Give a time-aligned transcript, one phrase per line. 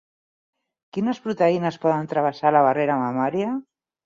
[0.97, 3.55] Quines proteïnes poden travessar la barrera mamària?